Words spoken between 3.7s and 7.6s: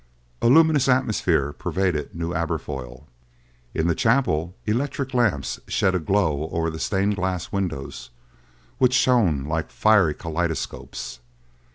In the chapel, electric lamps shed a glow over the stained glass